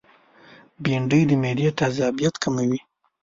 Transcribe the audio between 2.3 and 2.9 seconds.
کموي